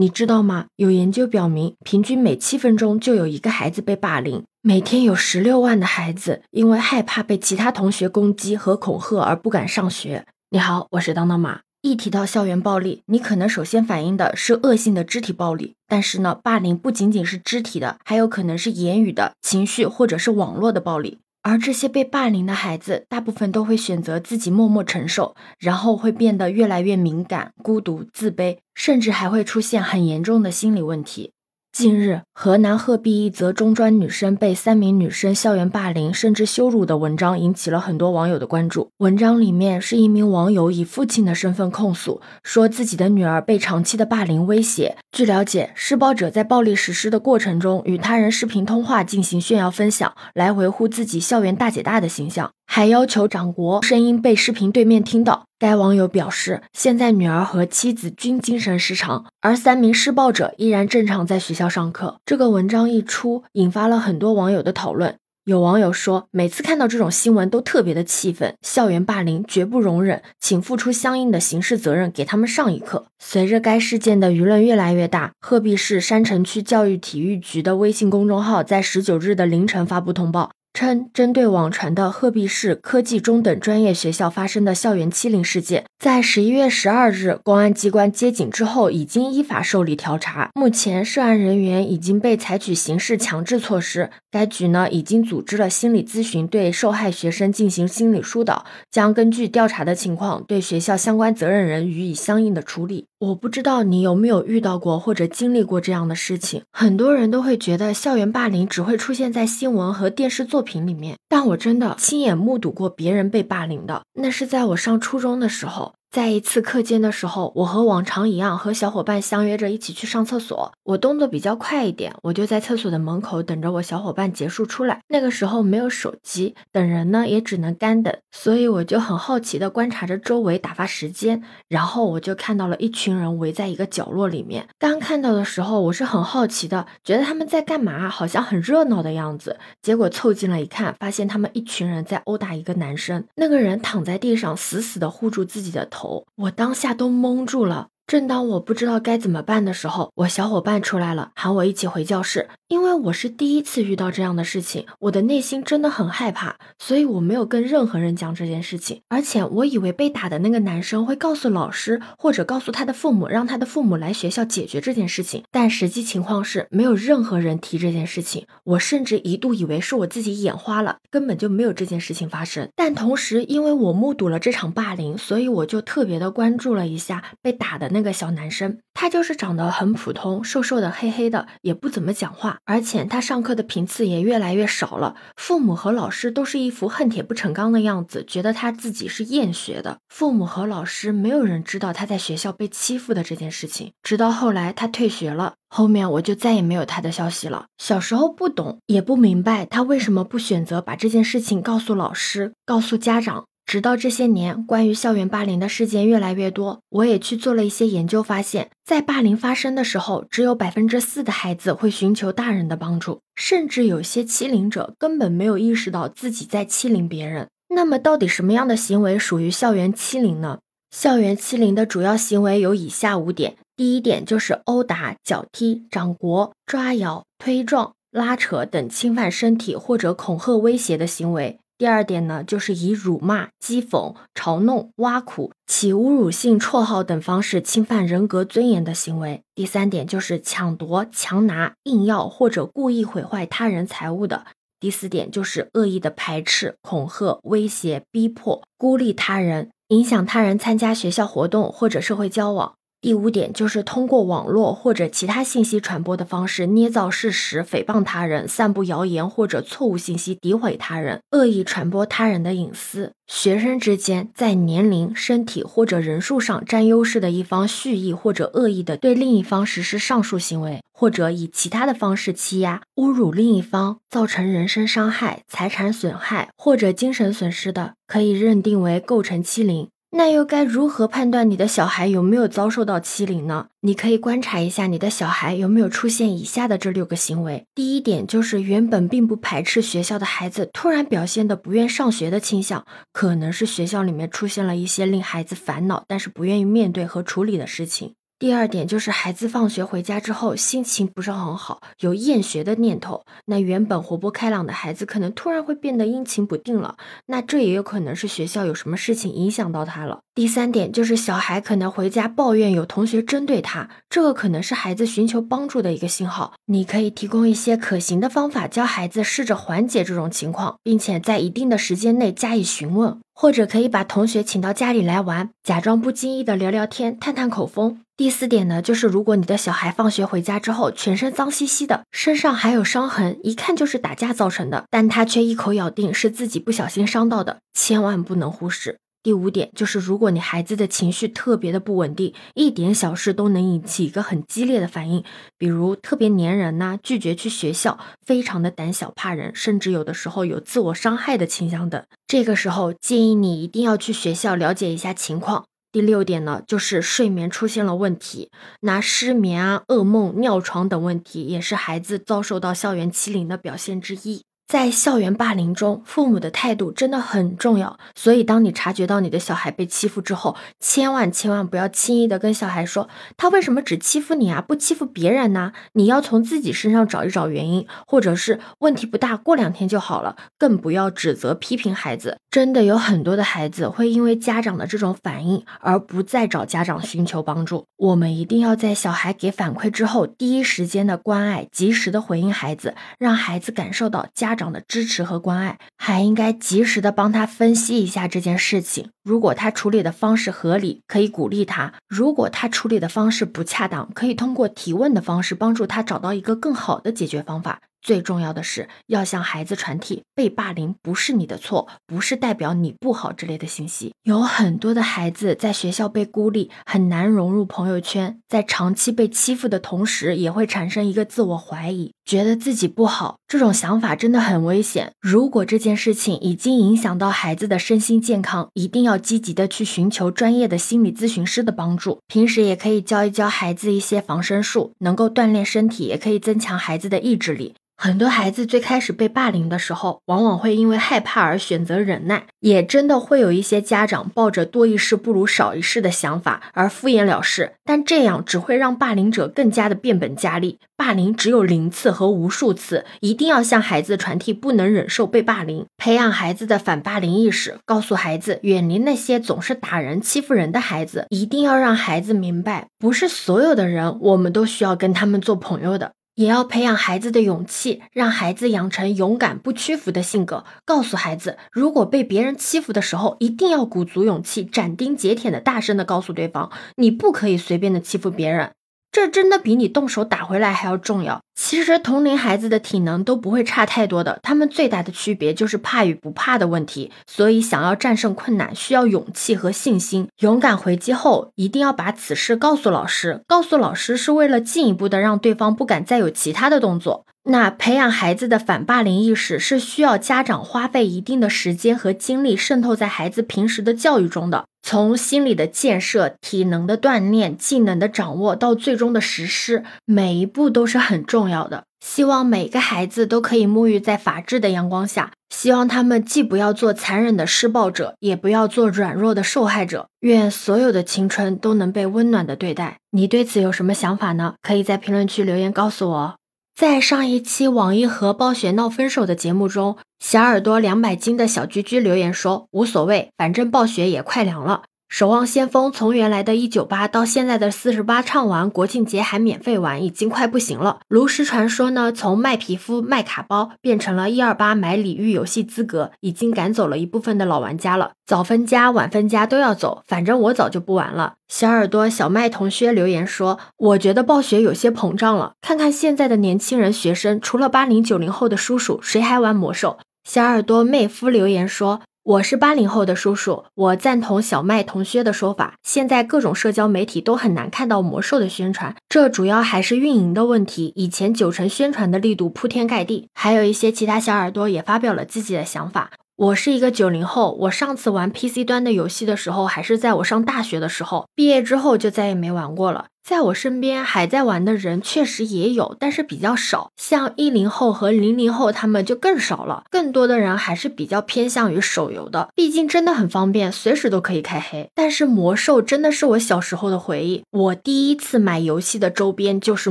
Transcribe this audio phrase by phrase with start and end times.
[0.00, 0.66] 你知道吗？
[0.76, 10.24] 有研究表明，平均每七分钟就有一个孩子被霸凌，每天有十六万的孩子因为害怕被其他同学攻击和恐吓而不敢上学。
[10.50, 11.62] 你好，我是当当马。
[11.82, 21.18] 一提到校园暴力，你可能首先反映的是恶性的肢体暴力，但是呢，霸凌不仅仅是肢体的，还有可能是言语的、情绪或者是网络的暴力。
[21.42, 31.32] 而这些被霸凌的孩子，大部分都会选择自己默默承受，然后会变得越来越敏感、孤独、自卑，甚至还会出现很严重的心理问题。
[31.70, 38.90] 近日，河南鹤壁一则中专女生被三名女生校园霸凌甚至羞辱的文章引起了很多网友的关注。
[38.96, 44.96] 文章里面是一名网友以父亲的身份控诉，说自己的女儿被长期的霸凌威胁。
[45.12, 52.50] 据了解，施暴者在暴力实施的过程中与他人视频通话进行炫耀分享，来维护自己校园大姐大的形象。
[52.70, 55.46] 还要求掌国声音被视频对面听到。
[55.58, 62.18] 该网友表示，现在女儿和妻子均精神失常，而三名施暴者依然正常在学校上课。
[62.24, 65.16] 这个文章一出，引发了很多网友的讨论。
[65.46, 73.06] 有网友说，每次看到这种新闻都特别的气愤，校园霸凌绝不容忍，请付出相应的刑事责任，给他们上一课。
[73.18, 80.50] 随着该事件的舆论越来越大，鹤壁市山城区教育体育局的微信公众号在十九日的凌晨发布通报。
[80.78, 90.50] 称，针对网传的鹤壁市科技中等专业学校发生的校园欺凌事件，在十一月十二日，公安机关接警之后，已经依法受理调查。
[90.54, 94.10] 目前，涉案人员已经被采取刑事强制措施。
[94.30, 103.06] 该局呢，已经组织了心理咨询，对受害学生进行心理疏导，将根据调查的情况，对学校相关责任人予以相应的处理。
[103.20, 106.62] 我不知道你有没有遇到过或者经历过这样的事情。
[106.70, 114.02] 很多人都会觉得校园霸凌只会出现在新闻和电视作品里面，但我真的亲眼目睹过别人被霸凌的。
[114.14, 115.94] 那是在我上初中的时候。
[116.10, 120.72] 在一次课间的时候，我和往常一样和小伙伴相约着一起去上厕所。
[120.84, 125.02] 我动作比较快一点，我就在厕所的门口等着我小伙伴结束出来。
[125.08, 131.42] 那个时候没有手机，等人呢也只能干等，所以我就很好奇的观察着周围打发时间。
[131.68, 134.66] 然后我就看到了一群人围在一个角落里面。
[134.78, 139.58] 刚看到的时候，我是很好奇的，觉得他们在干嘛，好像很热闹的样子。
[139.82, 143.22] 结果凑近了一看，发现他们一群人在殴打一个男生。
[143.34, 145.97] 那个人躺在地上，死死的护住自己的头。
[145.98, 147.88] 头，我当下都懵住了。
[148.08, 152.48] 正当我不知道该怎么办的时候，我小伙伴出来了，喊我一起回教室。
[152.68, 159.02] 因为我是第一次遇到这样的事情，我的内心真的很害怕，所以我没有跟任何人讲这件事情。
[159.08, 165.44] 而且我以为被打的那个男生会告诉老师，或者告诉他的父母，让他的父母来学校解决这件事情。
[165.50, 168.46] 但实际情况是，没有任何人提这件事情。
[168.64, 172.70] 我甚至一度以为是我自己眼花了，根本就没有这件事情发生。
[172.74, 178.78] 但同时，因为我目睹了这场霸凌，所以我就特别的关注了一下被打的那那个小男生。
[178.94, 182.58] 他就是长得很普通，瘦瘦的，黑黑的，也不怎么讲话。
[182.64, 189.98] 而且他上课的频次也越来越少了，父母和老师都是一副恨铁不成钢的样子，觉得他自己是厌学的。
[190.08, 197.66] 父母和老师没有人知道他在学校被欺负的这件事情，直到后来他退学了，后面我就再也没有他的消息了。
[197.78, 203.44] 小时候不懂，也不明白他为什么不选择把这件事情告诉老师，告诉家长。
[203.68, 217.48] 直到这些年，关于校园霸凌的事件越来越多，我也去做了一些研究，发现，在霸凌发生的时候，只有百分之四的孩子会寻求大人的帮助，甚至有些欺凌者根本没有意识到自己在欺凌别人。
[217.68, 220.60] 那么，到底什么样的行为属于校园欺凌呢？
[220.90, 231.58] 校园欺凌的主要行为有以下五点：第一点就是殴打、脚踢、掌掴、抓咬、推撞、拉扯等侵犯身体或者恐吓、威胁的行为。
[231.78, 239.42] 第二点呢，就是以辱骂、讥讽、嘲弄、挖苦、起侮辱性绰号等方式侵犯人格尊严的行为。
[239.54, 244.44] 第三点就是抢夺、强拿、硬要或者故意毁坏他人财物的。
[244.80, 252.74] 第四点就是恶意的排斥、恐吓、威胁、逼迫、孤立他人，影响他人参加学校活动或者社会交往。
[253.00, 263.12] 第五点就是通过网络或者其他信息传播的方式捏造事实、诽谤他人、散布谣言或者错误信息、诋毁他人、恶意传播他人的隐私。
[263.28, 279.88] 学生之间在年龄、身体或者人数上占优势的一方蓄意或者恶意的对另一方实施上述行为，或者以其他的方式欺压、侮辱另一方，造成人身伤害、财产损害或者精神损失的，可以认定为构成欺凌。
[280.10, 283.66] 那又该如何判断你的小孩有没有遭受到欺凌呢？
[283.82, 287.66] 你可以观察一下你的小孩有没有出现以下的这六个行为。
[287.74, 298.14] 第一点就是原本并不排斥学校的孩子，突然表现的不愿上学的倾向，可能是学校里面出现了一些令孩子烦恼但是不愿意面对和处理的事情。
[298.38, 303.24] 第二点就是孩子放学回家之后心情不是很好，有厌学的念头。
[303.46, 306.96] 那原本活泼开朗的孩子可能突然会变得阴晴不定了。
[307.26, 310.20] 那这也有可能是学校有什么事情影响到他了。
[310.36, 316.54] 第三点就是小孩可能回家抱怨有同学针对他，这个可能是孩子寻求帮助的一个信号。
[316.66, 323.18] 你可以提供一些可行的方法，教孩子试着缓解这种情况，并且在一定的时间内加以询问。
[323.34, 328.00] 或者可以把同学请到家里来玩，假装不经意的聊聊天，探探口风。
[328.18, 338.98] 第四点呢，就是如果你的小孩放学回家之后全身脏兮兮的，身上还有伤痕，一看就是打架造成的，但他却一口咬定是自己不小心伤到的，千万不能忽视。
[339.22, 345.22] 第五点就是，如果你孩子的情绪特别的不稳定，一点小事都能引起一个很激烈的反应，
[345.56, 355.66] 比如特别粘人呐，拒绝去学校，非常的胆小怕人，甚至有的时候有自我伤害的倾向等，这个时候建议你一定要去学校了解一下情况。
[355.90, 358.50] 第六点呢，就是睡眠出现了问题，
[358.80, 364.44] 那失眠啊、噩梦、尿床等问题，也是孩子遭受到校园欺凌的表现之一。
[364.68, 367.98] 在校园霸凌中，父母的态度真的很重要。
[368.14, 375.72] 所以，当你察觉到你的小孩被欺负之后，千万千万不要轻易的跟小孩说他为什么只欺负你啊，不欺负别人呢？
[375.94, 380.36] 你要从自己身上找一找原因，或者是问题不大，过两天就好了。
[380.58, 382.36] 更不要指责批评孩子。
[382.50, 387.86] 真的有很多的孩子会因为家长的这种反应而不再找家长寻求帮助。
[387.96, 394.57] 我们一定要在小孩给反馈之后，第一时间的关爱，及时的回应孩子，让孩子感受到家。
[394.58, 399.08] 长的支持和关爱，还应该及时的帮他分析一下这件事情。
[399.24, 407.80] 如果他处理的方式合理，可以鼓励他；如果他处理的方式不恰当，可以通过提问的方式帮助他找到一个更好的解决方法。
[408.00, 414.12] 最重要的是要向孩子传递被霸凌不是你的错，不是代表你不好之类的信息。
[414.22, 423.36] 有很多的孩子在学校被孤立，很难融入朋友圈，在长期被欺负的同时，也会产生一个自我怀疑，觉得自己不好。
[423.46, 425.12] 这种想法真的很危险。
[425.20, 432.20] 如果这件事情已经影响到孩子的身心健康，一定要积极的去寻求专业的心理咨询师的帮助。
[432.26, 437.74] 平时也可以教一教孩子一些防身术，能够锻炼身体，也可以增强孩子的意志力。
[438.00, 450.78] 很多孩子最开始被霸凌的时候，往往会因为害怕而选择忍耐，也真的会有一些家长抱着多一事不如少一事的想法而敷衍了事，但这样只会让霸凌者更加的变本加厉。
[450.96, 466.12] 霸凌只有零次和无数次，一定要向孩子传递不能忍受被霸凌，培养孩子的反霸凌意识，告诉孩子远离那些总是打人欺负人的孩子，一定要让孩子明白，不是所有的人我们都需要跟他们做朋友的。
[466.38, 470.64] 也要培养孩子的勇气，让孩子养成勇敢不屈服的性格。
[470.84, 478.70] 告诉孩子，如果被别人欺负的时候，一定要鼓足勇气，斩钉截铁的大声的告诉对方，你不可以随便的欺负别人。
[479.10, 481.40] 这真的比你动手打回来还要重要。
[481.54, 487.10] 其实同龄孩子的体能都不会差太多的，他们最大的区别就是怕与不怕的问题。
[487.26, 490.28] 所以想要战胜困难，需要勇气和信心。
[490.38, 493.42] 勇敢回击后，一定要把此事告诉老师。
[493.48, 497.26] 告诉老师是为了进一步的让对方不敢再有其他的动作。
[497.50, 504.66] 那培养孩子的反霸凌意识是需要家长花费一定的时间和精力渗透在孩子平时的教育中的。
[504.82, 511.84] 从心理的建设、体能的锻炼、技能的掌握到最终的实施，每一步都是很重要的。
[512.04, 520.08] 希望每个孩子都可以沐浴在法治的阳光下，希望他们既不要做残忍的施暴者，也不要做软弱的受害者。
[520.20, 522.98] 愿所有的青春都能被温暖的对待。
[523.10, 524.54] 你对此有什么想法呢？
[524.60, 526.34] 可以在评论区留言告诉我。
[526.78, 541.00] 在上一期网易和暴雪闹分手的节目中，小耳朵两百斤的小居居留言说：“无所谓，反正暴雪也快凉了。”守望先锋从原来的一九八到现在的四十八唱完，国庆节还免费玩，已经快不行了。
[541.08, 548.12] 炉石传说呢，从卖皮肤卖卡包变成了一二八买礼遇游戏资格，已经赶走了一部分的老玩家了。
[548.26, 551.34] 早分家晚分家都要走，反正我早就不玩了。
[551.48, 555.54] 小耳朵小麦同学留言说，我觉得暴雪有些膨胀了。
[555.62, 559.98] 看看现在的年轻人学生，除了八零九零后的叔叔，谁还玩魔兽？
[560.28, 562.02] 小耳朵妹夫留言说。
[562.28, 565.76] 我是八零后的叔叔，我赞同小麦同学的说法。
[565.82, 570.92] 现在各种社交媒体都很难看到魔兽的宣传，这主要还是运营的问题。
[570.94, 576.10] 以前九成宣传的力度铺天盖地，还有一些其他小耳朵也发表了自己的想法。
[576.38, 583.06] 我是一个九零后，我上次玩 PC 端的游戏的时候，还是在我上大学的时候，毕业之后就再也没玩过了。
[583.24, 586.92] 在我身边还在玩的人确实也有，但是比较少。
[586.96, 594.88] 像一零后和零零后他们就更少了，更多的人还是比较偏向于手游的，毕竟真的很方便，随时都可以开黑。
[594.94, 599.90] 但是魔兽真的是我小时候的回忆，我第一次买游戏的周边就是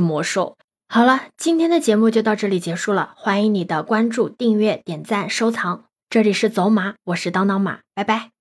[0.00, 0.56] 魔兽。
[0.88, 5.87] 好了，今天的节目就到这里结束了，欢迎你的关注、订阅、点赞、收藏。
[6.10, 8.37] 这里是走马，我是当当马，拜拜。